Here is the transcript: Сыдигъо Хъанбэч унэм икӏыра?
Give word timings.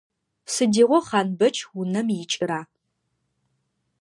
Сыдигъо 0.53 0.99
Хъанбэч 1.07 1.57
унэм 1.79 2.07
икӏыра? 2.21 2.61